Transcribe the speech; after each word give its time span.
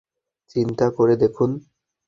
চিন্তা 0.55 0.87
করে 0.89 1.13
দেখুন। 1.15 1.49